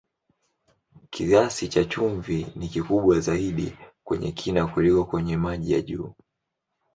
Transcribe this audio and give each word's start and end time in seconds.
Kiasi 1.09 1.67
cha 1.67 1.85
chumvi 1.85 2.47
ni 2.55 2.67
kikubwa 2.67 3.19
zaidi 3.19 3.77
kwenye 4.03 4.31
kina 4.31 4.67
kuliko 4.67 5.05
kwenye 5.05 5.37
maji 5.37 5.73
ya 5.73 5.81
juu. 5.81 6.13